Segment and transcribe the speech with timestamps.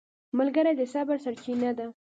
[0.37, 1.85] ملګری د صبر سرچینه ده